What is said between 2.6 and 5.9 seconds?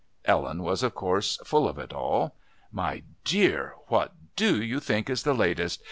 "My dear, what do you think is the latest!